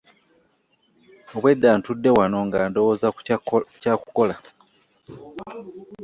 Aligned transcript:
Obwedda 1.35 1.69
ntudde 1.79 2.09
wano 2.17 2.39
nga 2.47 2.59
ndowooza 2.69 3.07
kyakukola. 3.81 4.35